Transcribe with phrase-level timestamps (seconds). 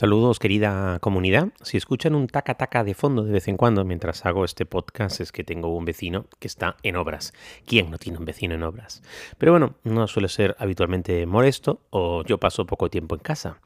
[0.00, 1.48] Saludos querida comunidad.
[1.60, 5.20] Si escuchan un taca taca de fondo de vez en cuando mientras hago este podcast
[5.20, 7.34] es que tengo un vecino que está en obras.
[7.66, 9.02] ¿Quién no tiene un vecino en obras?
[9.36, 13.58] Pero bueno, no suele ser habitualmente molesto o yo paso poco tiempo en casa.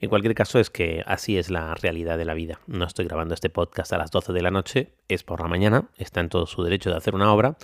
[0.00, 2.60] En cualquier caso es que así es la realidad de la vida.
[2.66, 5.90] No estoy grabando este podcast a las 12 de la noche, es por la mañana,
[5.98, 7.58] está en todo su derecho de hacer una obra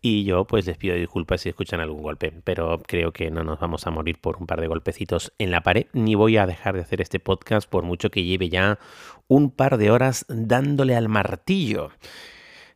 [0.00, 3.60] y yo pues les pido disculpas si escuchan algún golpe, pero creo que no nos
[3.60, 6.76] vamos a morir por un par de golpecitos en la pared ni voy a dejar
[6.76, 8.78] de hacer este podcast por mucho que lleve ya
[9.26, 11.90] un par de horas dándole al martillo.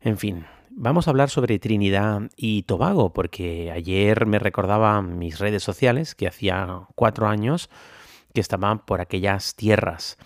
[0.00, 5.62] En fin, vamos a hablar sobre Trinidad y Tobago, porque ayer me recordaba mis redes
[5.62, 7.70] sociales que hacía cuatro años
[8.34, 10.18] que estaban por aquellas tierras.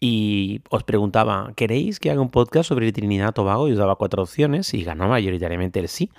[0.00, 3.68] Y os preguntaba, ¿queréis que haga un podcast sobre Trinidad Tobago?
[3.68, 6.10] Y os daba cuatro opciones y ganó mayoritariamente el sí.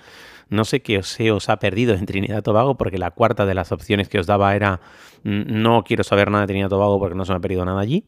[0.48, 3.72] No sé qué se os ha perdido en Trinidad Tobago, porque la cuarta de las
[3.72, 4.80] opciones que os daba era
[5.24, 7.80] mm, no quiero saber nada de Trinidad Tobago porque no se me ha perdido nada
[7.80, 8.04] allí.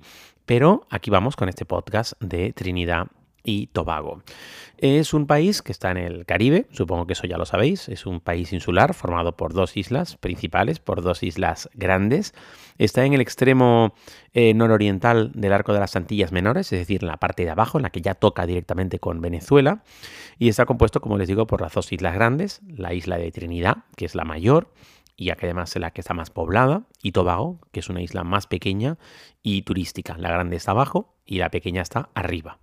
[0.47, 3.09] Pero aquí vamos con este podcast de Trinidad
[3.45, 4.23] y Tobago.
[4.77, 8.07] Es un país que está en el Caribe, supongo que eso ya lo sabéis, es
[8.07, 12.33] un país insular formado por dos islas principales, por dos islas grandes.
[12.79, 13.95] Está en el extremo
[14.35, 17.79] eh, nororiental del arco de las Antillas Menores, es decir, en la parte de abajo,
[17.79, 19.83] en la que ya toca directamente con Venezuela,
[20.39, 23.79] y está compuesto, como les digo, por las dos islas grandes, la isla de Trinidad,
[23.97, 24.69] que es la mayor,
[25.21, 28.23] y que además es la que está más poblada, y Tobago, que es una isla
[28.23, 28.99] más pequeña
[29.43, 30.17] y turística.
[30.17, 32.61] La grande está abajo y la pequeña está arriba.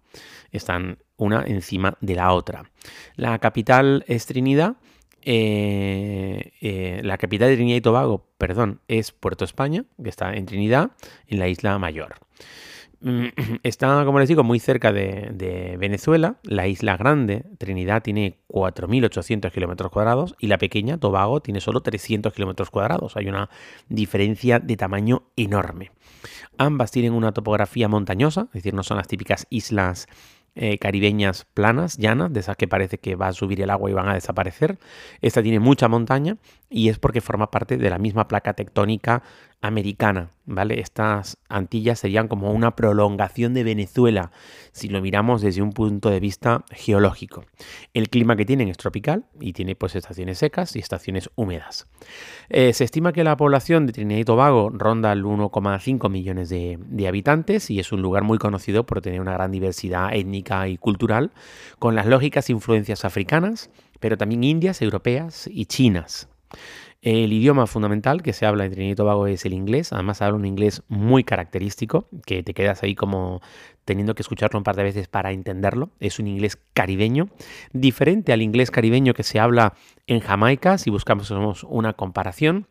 [0.51, 2.71] Están una encima de la otra.
[3.17, 4.77] La capital es Trinidad.
[5.21, 10.45] Eh, eh, la capital de Trinidad y Tobago, perdón, es Puerto España, que está en
[10.45, 10.91] Trinidad,
[11.27, 12.15] en la isla mayor.
[13.63, 16.37] Está, como les digo, muy cerca de, Venezuela.
[16.43, 22.33] La isla grande, Trinidad, tiene 4.800 kilómetros cuadrados y la pequeña, Tobago, tiene solo 300
[22.33, 23.17] kilómetros cuadrados.
[23.17, 23.49] Hay una
[23.89, 25.91] diferencia de tamaño enorme.
[26.57, 30.07] Ambas tienen una topografía montañosa, es decir, no son las típicas islas
[30.57, 33.93] eh, caribeñas planas, llanas, de esas que parece que va a subir el agua y
[33.93, 34.79] van a desaparecer.
[35.19, 36.37] Esta tiene mucha montaña
[36.69, 39.21] y es porque forma parte de la misma placa tectónica
[39.65, 40.79] americana, ¿vale?
[40.79, 44.31] Estas Antillas serían como una prolongación de Venezuela
[44.71, 47.45] si lo miramos desde un punto de vista geológico.
[47.93, 51.87] El clima que tienen es tropical y tiene pues estaciones secas y estaciones húmedas.
[52.49, 56.77] Eh, se estima que la población de Trinidad y Tobago ronda el 1,5 millones de,
[56.79, 60.77] de habitantes y es un lugar muy conocido por tener una gran diversidad étnica y
[60.77, 61.31] cultural,
[61.79, 66.29] con las lógicas influencias africanas, pero también indias, europeas y chinas.
[67.05, 69.93] El idioma fundamental que se habla en Trinidad y Tobago es el inglés.
[69.93, 73.41] Además, habla un inglés muy característico, que te quedas ahí como
[73.85, 75.91] teniendo que escucharlo un par de veces para entenderlo.
[75.99, 77.29] Es un inglés caribeño,
[77.73, 79.75] diferente al inglés caribeño que se habla
[80.07, 81.31] en Jamaica, si buscamos
[81.69, 82.65] una comparación.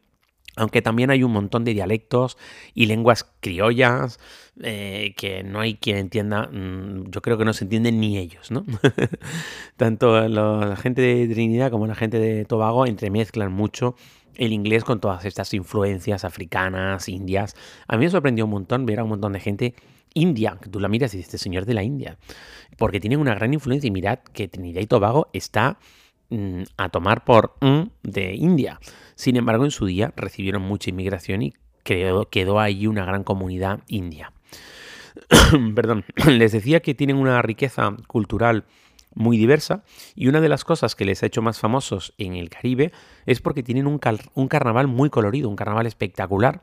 [0.57, 2.39] Aunque también hay un montón de dialectos
[2.75, 4.21] y lenguas criollas
[4.63, 8.51] eh, que no hay quien entienda, mm, yo creo que no se entienden ni ellos,
[8.51, 8.65] ¿no?
[9.77, 13.97] Tanto la gente de Trinidad como la gente de Tobago entremezclan mucho
[14.37, 17.55] el inglés con todas estas influencias africanas, indias.
[17.89, 19.75] A mí me sorprendió un montón ver a un montón de gente
[20.15, 22.17] india, que tú la miras y dices, este señor de la India,
[22.79, 25.79] porque tienen una gran influencia y mirad que Trinidad y Tobago está
[26.77, 27.55] a tomar por
[28.03, 28.81] de India.
[29.15, 31.55] Sin embargo, en su día recibieron mucha inmigración y
[31.85, 34.33] quedó, quedó ahí una gran comunidad india.
[35.75, 38.65] Perdón, les decía que tienen una riqueza cultural
[39.15, 39.85] muy diversa
[40.17, 42.93] y una de las cosas que les ha hecho más famosos en el Caribe
[43.27, 46.63] es porque tienen un, carnaval muy colorido, un carnaval espectacular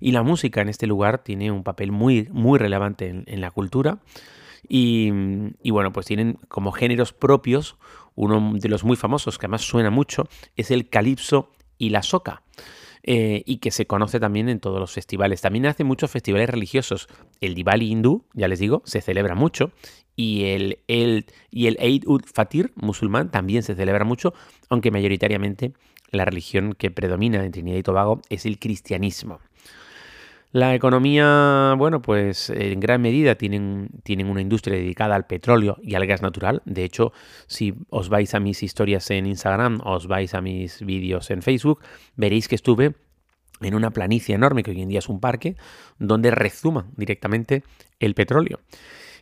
[0.00, 3.98] y la música en este lugar tiene un papel muy, muy relevante en, la cultura
[4.68, 5.10] y,
[5.70, 7.76] bueno, pues tienen como géneros propios,
[8.14, 12.42] uno de los muy famosos que además suena mucho es el calipso y la soca.
[13.02, 15.40] Eh, y que se conoce también en todos los festivales.
[15.40, 17.08] También hace muchos festivales religiosos.
[17.40, 19.72] El Diwali hindú, ya les digo, se celebra mucho
[20.16, 24.34] y el, el, y el Eid ul-Fatir musulmán también se celebra mucho,
[24.68, 25.72] aunque mayoritariamente
[26.10, 29.40] la religión que predomina en Trinidad y Tobago es el cristianismo.
[30.52, 35.94] La economía, bueno, pues en gran medida tienen, tienen, una industria dedicada al petróleo y
[35.94, 36.60] al gas natural.
[36.64, 37.12] De hecho,
[37.46, 41.80] si os vais a mis historias en Instagram, os vais a mis vídeos en Facebook,
[42.16, 42.96] veréis que estuve
[43.60, 45.54] en una planicie enorme, que hoy en día es un parque,
[46.00, 47.62] donde rezuma directamente
[48.00, 48.58] el petróleo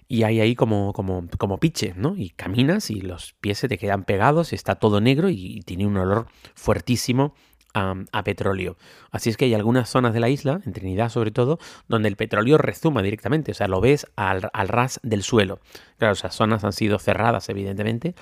[0.08, 2.16] y hay ahí como, como, como piche, ¿no?
[2.16, 5.98] Y caminas y los pies se te quedan pegados, está todo negro y tiene un
[5.98, 7.34] olor fuertísimo
[7.74, 8.76] a, petróleo.
[9.10, 12.16] Así es que hay algunas zonas de la isla, en Trinidad sobre todo, donde el
[12.16, 15.60] petróleo rezuma directamente, o sea, lo ves al, ras del suelo.
[15.98, 18.14] Claro, esas zonas han sido cerradas, evidentemente,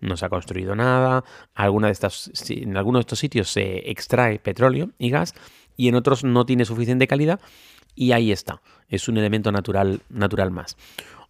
[0.00, 1.24] no se ha construido nada,
[1.56, 5.34] de estas, en algunos de estos sitios se extrae petróleo y gas
[5.76, 7.40] y en otros no tiene suficiente calidad
[7.94, 10.76] y ahí está, es un elemento natural, natural más.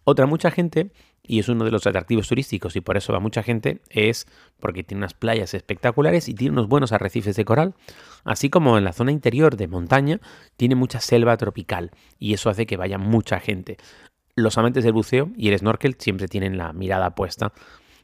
[0.03, 0.91] Otra mucha gente
[1.27, 4.27] y es uno de los atractivos turísticos y por eso va mucha gente, es
[4.59, 7.75] porque tiene unas playas espectaculares y tiene unos buenos arrecifes de coral,
[8.23, 10.19] así como en la zona interior de montaña
[10.57, 13.77] tiene mucha selva tropical y eso hace que vaya mucha gente.
[14.35, 17.53] Los amantes del buceo y el snorkel siempre tienen la mirada puesta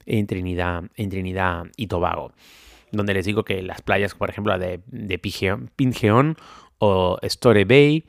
[0.05, 2.33] en Trinidad, en Trinidad y Tobago,
[2.91, 6.35] donde les digo que las playas, por ejemplo, la de, de
[6.83, 8.05] o Story Bay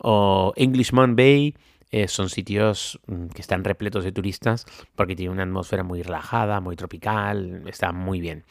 [0.00, 1.54] o Englishman Bay,
[1.94, 6.60] eh, son sitios mm, que están repletos de turistas porque tienen una atmósfera muy relajada,
[6.60, 8.42] muy tropical, está muy bien.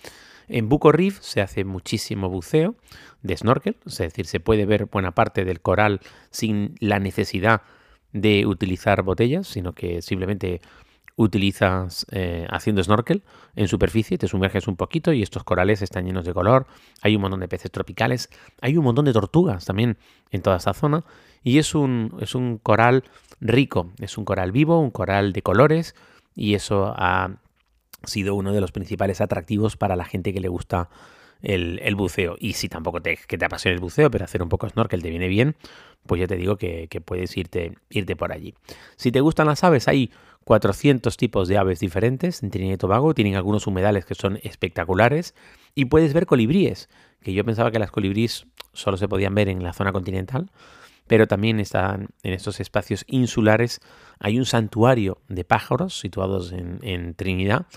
[0.48, 2.78] En Buco Reef se hace muchísimo buceo
[3.22, 6.00] de snorkel, es decir, se puede ver buena parte del coral
[6.30, 7.64] sin la necesidad
[8.14, 10.62] de utilizar botellas, sino que simplemente
[11.16, 13.24] utilizas eh, haciendo snorkel
[13.56, 16.66] en superficie, te sumerges un poquito y estos corales están llenos de color,
[17.02, 18.30] hay un montón de peces tropicales,
[18.62, 19.98] hay un montón de tortugas también
[20.32, 21.04] en toda esta zona
[21.44, 23.04] y es un, es un coral
[23.40, 25.96] rico, es un coral vivo, un coral de colores
[26.36, 27.38] y eso ha
[28.06, 30.90] sido uno de los principales atractivos para la gente que le gusta
[31.44, 32.36] el, buceo.
[32.40, 35.10] Y si tampoco te, que te apasiona el buceo, pero hacer un poco snorkel te
[35.10, 35.56] viene bien,
[36.06, 38.56] pues ya te digo que, puedes irte, irte por allí.
[38.96, 40.12] Si te gustan las aves, hay
[40.44, 45.36] 400 tipos de aves diferentes en Trinidad y Tobago, tienen algunos humedales que son espectaculares
[45.76, 46.90] y puedes ver colibríes,
[47.22, 50.52] que yo pensaba que las colibríes solo se podían ver en la zona continental,
[51.08, 53.82] pero también están en estos espacios insulares.
[54.20, 57.68] Hay un santuario de pájaros situados en, Trinidad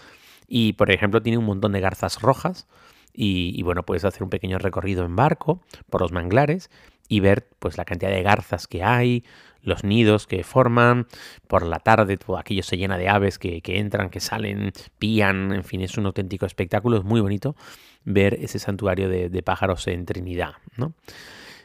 [0.47, 2.69] y, por ejemplo, tiene un montón de garzas rojas
[3.13, 6.71] y, bueno, puedes hacer un pequeño recorrido en barco por los manglares
[7.09, 9.25] y ver pues la cantidad de garzas que hay,
[9.63, 11.07] los nidos que forman,
[11.49, 15.65] por la tarde todo aquello se llena de aves que, entran, que salen, pían, en
[15.65, 17.57] fin, es un auténtico espectáculo, es muy bonito
[18.05, 20.95] ver ese santuario de, de pájaros en Trinidad, ¿no?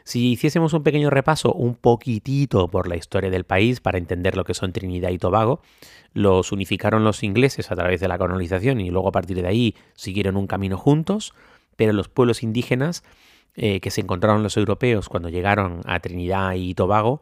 [0.04, 4.42] Si hiciésemos un pequeño repaso, un poquitito por la historia del país para entender lo
[4.42, 5.60] que son Trinidad y Tobago,
[6.12, 9.76] los unificaron los ingleses a través de la colonización y luego a partir de ahí
[9.94, 11.34] siguieron un camino juntos,
[11.76, 13.04] pero los pueblos indígenas
[13.54, 17.20] eh, que se encontraron los europeos cuando llegaron a Trinidad y Tobago,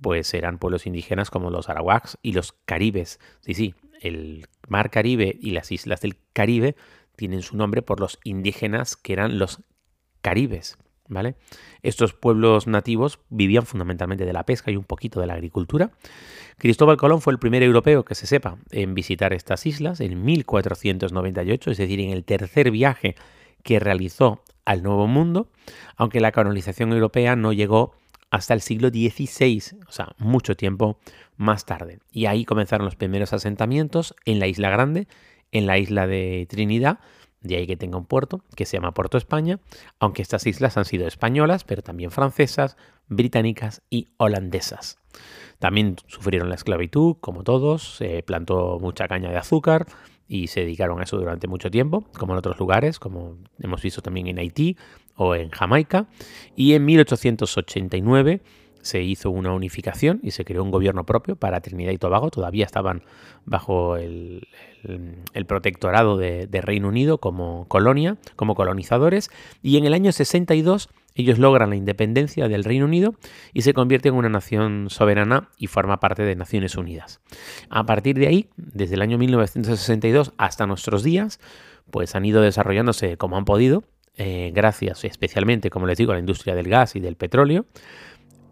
[0.00, 3.20] pues eran pueblos indígenas como los arawaks y los caribes.
[3.40, 6.76] Sí, sí, el mar Caribe y las islas del Caribe
[7.16, 9.62] tienen su nombre por los indígenas que eran los
[10.22, 10.78] caribes.
[11.10, 11.34] ¿vale?
[11.82, 15.90] Estos pueblos nativos vivían fundamentalmente de la pesca y un poquito de la agricultura.
[16.56, 21.70] Cristóbal Colón fue el primer europeo que se sepa en visitar estas islas en 1498,
[21.70, 23.16] es decir, en el tercer viaje
[23.62, 25.50] que realizó al Nuevo Mundo,
[25.96, 27.92] aunque la colonización europea no llegó
[28.30, 30.98] hasta el siglo XVI, o sea, mucho tiempo
[31.36, 31.98] más tarde.
[32.12, 35.08] Y ahí comenzaron los primeros asentamientos en la Isla Grande,
[35.52, 37.00] en la isla de Trinidad,
[37.40, 39.58] de ahí que tenga un puerto que se llama Puerto España,
[39.98, 42.76] aunque estas islas han sido españolas, pero también francesas,
[43.08, 44.98] británicas y holandesas.
[45.58, 49.86] También sufrieron la esclavitud, como todos, se plantó mucha caña de azúcar
[50.30, 54.00] y se dedicaron a eso durante mucho tiempo, como en otros lugares, como hemos visto
[54.00, 54.76] también en Haití
[55.16, 56.06] o en Jamaica.
[56.54, 58.40] Y en 1889
[58.80, 62.30] se hizo una unificación y se creó un gobierno propio para Trinidad y Tobago.
[62.30, 63.02] Todavía estaban
[63.44, 64.46] bajo el,
[65.48, 69.30] protectorado de, Reino Unido como colonia, como colonizadores.
[69.64, 73.14] Y en el año 62 ellos logran la independencia del Reino Unido
[73.52, 77.20] y se convierten en una nación soberana y forma parte de Naciones Unidas.
[77.68, 81.40] A partir de ahí, desde el año 1962 hasta nuestros días,
[81.90, 83.84] pues han ido desarrollándose como han podido,
[84.16, 87.66] eh, gracias especialmente, como les digo, a la industria del gas y del petróleo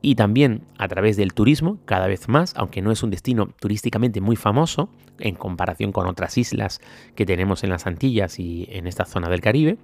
[0.01, 4.21] y también a través del turismo, cada vez más, aunque no es un destino turísticamente
[4.21, 6.81] muy famoso en comparación con otras islas
[7.17, 9.79] que tenemos en las Antillas y en esta zona del Caribe,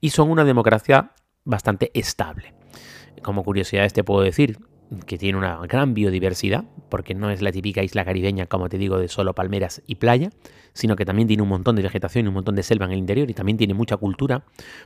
[0.00, 1.12] y son una democracia
[1.50, 2.54] bastante estable.
[3.22, 4.58] Como curiosidad te puedo decir
[5.06, 8.98] que tiene una gran biodiversidad, porque no es la típica isla caribeña, como te digo,
[8.98, 10.30] de solo palmeras y playa,
[10.72, 12.98] sino que también tiene un montón de vegetación y un montón de selva en el
[12.98, 14.44] interior y también tiene mucha cultura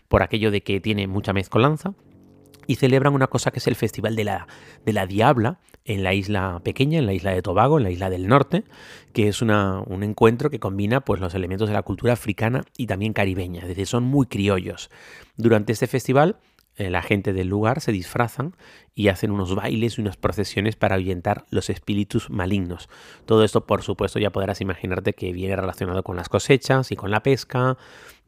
[0.09, 1.94] por aquello de que tiene mucha mezcolanza
[2.66, 4.47] y celebran una cosa que es el Festival de la,
[4.85, 8.09] de la Diabla en la isla pequeña, en la isla de Tobago, en la isla
[8.09, 8.64] del norte,
[9.12, 12.87] que es una, un encuentro que combina pues, los elementos de la cultura africana y
[12.87, 14.90] también caribeña, es decir, son muy criollos.
[15.37, 16.37] Durante este festival
[16.76, 18.57] la gente del lugar se disfrazan
[18.95, 22.88] y hacen unos bailes y unas procesiones para ahuyentar los espíritus malignos.
[23.26, 27.11] Todo esto, por supuesto, ya podrás imaginarte que viene relacionado con las cosechas y con
[27.11, 27.76] la pesca.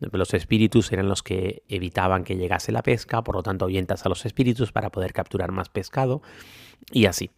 [0.01, 4.09] Los espíritus eran los que evitaban que llegase la pesca, por lo tanto ahuyentas a
[4.09, 6.23] los espíritus para poder capturar más pescado
[6.93, 7.31] y así.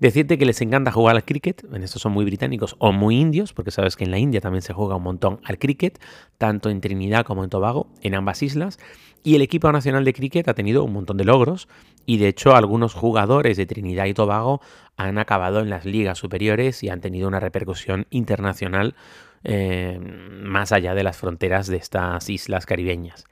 [0.00, 3.52] Decirte que les encanta jugar al cricket, en estos son muy británicos o muy indios,
[3.52, 6.00] porque sabes que en la India también se juega un montón al cricket,
[6.38, 8.78] tanto en Trinidad como en Tobago, en ambas islas.
[9.26, 11.66] Y el equipo nacional de cricket ha tenido un montón de logros
[12.06, 14.60] y de hecho algunos jugadores de Trinidad y Tobago
[14.96, 18.94] han acabado en las ligas superiores y han tenido una repercusión internacional
[19.42, 23.24] eh, más allá de las fronteras de estas islas caribeñas.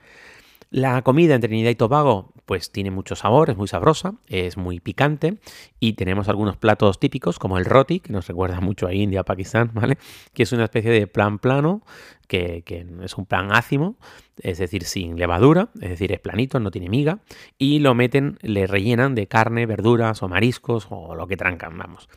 [0.68, 4.80] La comida en Trinidad y Tobago pues tiene mucho sabor, es muy sabrosa, es muy
[4.80, 5.38] picante
[5.80, 9.70] y tenemos algunos platos típicos como el roti, que nos recuerda mucho a India, Pakistán,
[9.74, 9.98] ¿vale?
[10.32, 11.82] Que es una especie de plan plano,
[12.28, 12.64] que,
[13.02, 13.96] es un plan ácimo,
[14.40, 17.20] es decir, sin levadura, es decir, es planito, no tiene miga,
[17.58, 22.08] y lo meten, le rellenan de carne, verduras o mariscos o lo que trancan, vamos.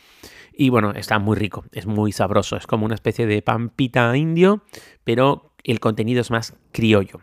[0.53, 4.15] Y bueno, está muy rico, es muy sabroso, es como una especie de pan pita
[4.17, 4.63] indio,
[5.03, 7.19] pero el contenido es más criollo.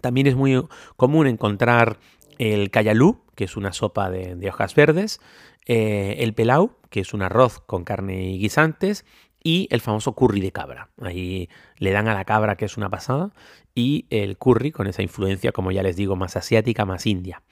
[0.00, 0.60] También es muy
[0.96, 1.98] común encontrar
[2.38, 5.20] el cayalú, que es una sopa de, hojas verdes,
[5.66, 9.04] eh, el pelau, que es un arroz con carne y guisantes,
[9.42, 10.88] y el famoso curry de cabra.
[11.00, 11.48] Ahí
[11.78, 13.32] le dan a la cabra, que es una pasada,
[13.74, 17.42] y el curry con esa influencia, como ya les digo, más asiática, más india.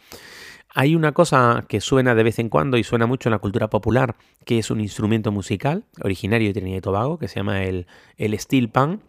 [0.74, 3.68] Hay una cosa que suena de vez en cuando y suena mucho en la cultura
[3.68, 7.86] popular, que es un instrumento musical originario de Trinidad y Tobago, que se llama el,
[8.16, 9.02] el steel pan,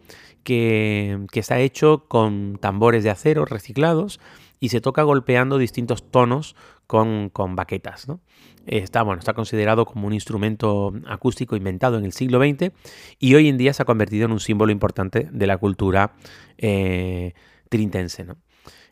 [0.44, 4.20] que, está hecho con tambores de acero reciclados
[4.64, 6.56] y se toca golpeando distintos tonos
[6.86, 8.06] con, baquetas.
[8.64, 12.72] Está, bueno, está considerado como un instrumento acústico inventado en el siglo XX
[13.18, 16.14] y hoy en día se ha convertido en un símbolo importante de la cultura
[16.56, 17.34] eh,
[17.68, 18.24] trintense.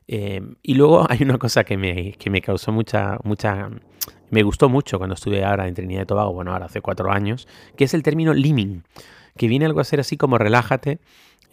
[0.09, 3.71] Eh, y luego hay una cosa que me, que me causó mucha, mucha...
[4.29, 7.49] Me gustó mucho cuando estuve ahora en Trinidad y Tobago, bueno, ahora hace cuatro años,
[7.79, 8.83] que es el término liming,
[9.39, 11.01] que viene algo a ser así como relájate,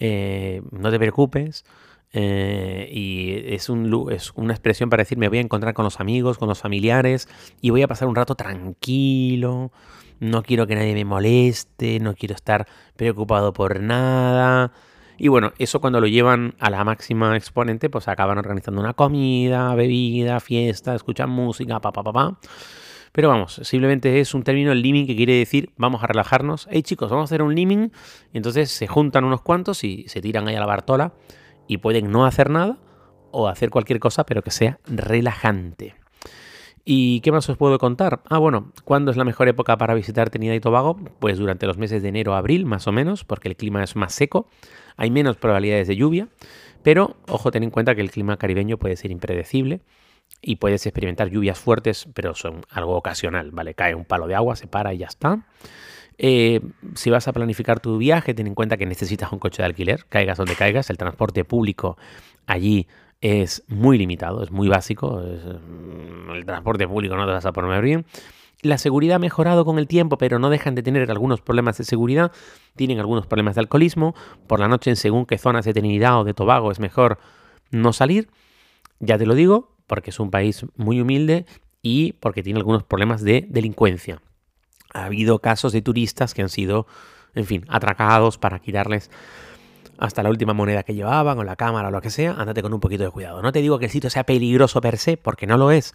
[0.01, 1.63] eh, no te preocupes.
[2.11, 5.99] Eh, y es, un, es una expresión para decir me voy a encontrar con los
[5.99, 7.27] amigos, con los familiares
[7.61, 9.71] y voy a pasar un rato tranquilo,
[10.19, 14.71] no quiero que nadie me moleste, no quiero estar preocupado por nada.
[15.17, 19.75] Y bueno, eso cuando lo llevan a la máxima exponente, pues acaban organizando una comida,
[19.75, 22.39] bebida, fiesta, escuchan música, pa, pa, pa, pa.
[23.11, 26.67] Pero vamos, simplemente es un término, el liming, que quiere decir vamos a relajarnos.
[26.71, 27.91] Hey chicos, vamos a hacer un liming.
[28.33, 31.13] Entonces se juntan unos cuantos y se tiran ahí a la Bartola
[31.69, 32.79] y pueden no hacer nada
[33.31, 35.95] o hacer cualquier cosa, pero que sea relajante.
[36.83, 38.21] ¿Y qué más os puedo contar?
[38.27, 40.97] Ah, bueno, ¿cuándo es la mejor época para visitar Trinidad y Tobago?
[41.19, 43.95] Pues durante los meses de enero a abril, más o menos, porque el clima es
[43.95, 44.47] más seco,
[44.97, 46.27] hay menos probabilidades de lluvia,
[46.81, 49.81] pero ojo, ten en cuenta que el clima caribeño puede ser impredecible
[50.41, 53.75] y puedes experimentar lluvias fuertes, pero son algo ocasional, ¿vale?
[53.75, 55.45] Cae un palo de agua, se para y ya está.
[56.21, 56.59] Eh,
[56.95, 60.05] si vas a planificar tu viaje, ten en cuenta que necesitas un coche de alquiler,
[60.09, 61.97] caigas donde caigas, el transporte público
[62.45, 62.87] allí
[63.21, 67.81] es muy limitado, es muy básico, mm, el transporte público no te vas a poner
[67.81, 68.05] bien.
[68.61, 71.85] La seguridad ha mejorado con el tiempo, pero no dejan de tener algunos problemas de
[71.85, 72.33] seguridad.
[72.75, 74.13] Tienen algunos problemas de alcoholismo.
[74.47, 77.19] Por la noche, en según qué zonas de Trinidad o de Tobago, es mejor
[77.71, 78.27] no salir.
[78.99, 81.45] Ya te lo digo, porque es un país muy humilde
[81.81, 84.21] y porque tiene algunos problemas de delincuencia.
[84.93, 86.87] Ha habido casos de turistas que han sido,
[87.35, 89.11] en fin, atracados para quitarles
[89.97, 92.33] hasta la última moneda que llevaban o la cámara o lo que sea.
[92.33, 93.41] Ándate con un poquito de cuidado.
[93.41, 95.93] No te digo que el sitio sea peligroso per se, porque no lo es,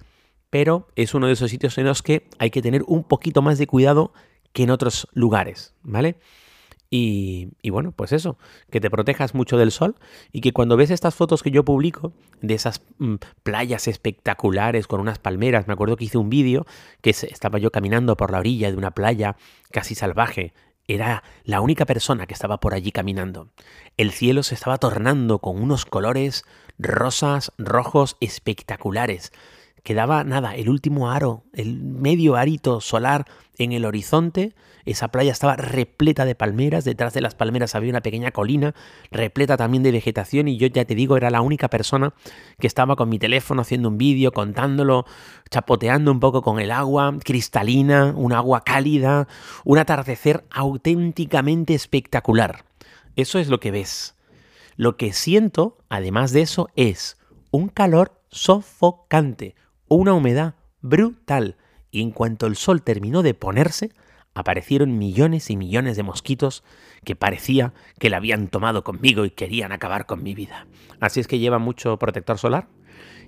[0.50, 3.58] pero es uno de esos sitios en los que hay que tener un poquito más
[3.58, 4.12] de cuidado
[4.52, 6.16] que en otros lugares, ¿vale?
[6.96, 8.38] Y, bueno, pues eso,
[8.70, 9.96] que te protejas mucho del sol
[10.30, 15.00] y que cuando ves estas fotos que yo publico de esas mm, playas espectaculares con
[15.00, 16.66] unas palmeras, me acuerdo que hice un vídeo
[17.00, 19.34] que estaba yo caminando por la orilla de una playa
[19.72, 20.54] casi salvaje.
[20.86, 23.48] Era la única persona que estaba por allí caminando.
[23.96, 26.44] El cielo se estaba tornando con unos colores
[26.78, 29.32] rosas, rojos espectaculares.
[29.84, 33.26] Quedaba nada, el último aro, el medio arito solar
[33.58, 38.02] en el horizonte esa playa estaba repleta de palmeras, detrás de las palmeras había una
[38.02, 38.74] pequeña colina,
[39.10, 42.12] repleta también de vegetación y yo ya te digo, era la única persona
[42.58, 45.06] que estaba con mi teléfono haciendo un vídeo, contándolo,
[45.50, 49.26] chapoteando un poco con el agua, cristalina, un agua cálida,
[49.64, 52.64] un atardecer auténticamente espectacular.
[53.16, 54.14] Eso es lo que ves.
[54.76, 57.16] Lo que siento, además de eso, es
[57.50, 59.54] un calor sofocante,
[59.94, 61.56] una humedad brutal.
[61.90, 63.92] Y en cuanto el sol terminó de ponerse,
[64.34, 66.64] aparecieron millones y millones de mosquitos
[67.04, 70.66] que parecía que la habían tomado conmigo y querían acabar con mi vida.
[71.00, 72.68] Así es que lleva mucho protector solar,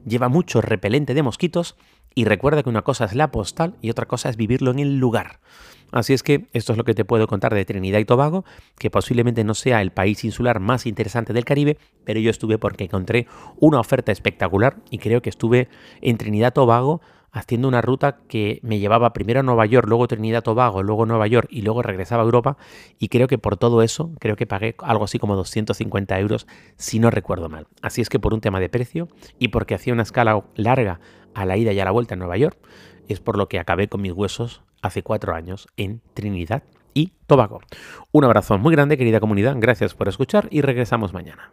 [0.04, 1.76] lleva mucho repelente de mosquitos
[2.14, 4.98] y recuerda que una cosa es la postal y otra cosa es vivirlo en el
[4.98, 5.40] lugar.
[5.92, 8.44] Así es que esto es lo que te puedo contar de Trinidad y Tobago,
[8.78, 12.84] que posiblemente no sea el país insular más interesante del Caribe, pero yo estuve porque
[12.84, 13.26] encontré
[13.58, 15.68] una oferta espectacular y creo que estuve
[16.00, 17.00] en Trinidad y Tobago
[17.36, 21.26] haciendo una ruta que me llevaba primero a Nueva York, luego Trinidad Tobago, luego Nueva
[21.26, 22.56] York y luego regresaba a Europa.
[22.98, 26.98] Y creo que por todo eso, creo que pagué algo así como 250 euros, si
[26.98, 27.66] no recuerdo mal.
[27.82, 31.00] Así es que por un tema de precio y porque hacía una escala larga
[31.34, 32.56] a la ida y a la vuelta a Nueva York,
[33.06, 36.62] es por lo que acabé con mis huesos hace cuatro años en Trinidad
[36.94, 37.60] y Tobago.
[38.12, 39.56] Un abrazo muy grande, querida comunidad.
[39.58, 41.50] Gracias por escuchar y regresamos mañana.